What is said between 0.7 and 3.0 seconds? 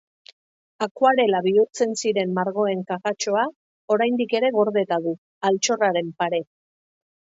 Akuarela bihurtzen ziren margoen